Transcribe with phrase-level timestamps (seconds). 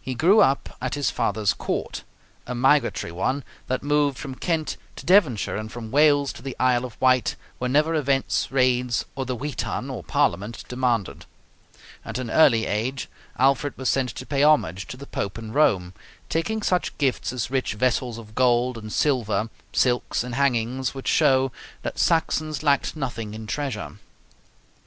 [0.00, 2.02] He grew up at his father's court,
[2.46, 6.86] a migratory one, that moved from Kent to Devonshire and from Wales to the Isle
[6.86, 11.26] of Wight whenever events, raids, or the Witan (Parliament) demanded.
[12.06, 15.92] At an early age Alfred was sent to pay homage to the Pope in Rome,
[16.30, 21.52] taking such gifts as rich vessels of gold and silver, silks, and hangings, which show
[21.82, 23.98] that Saxons lacked nothing in treasure.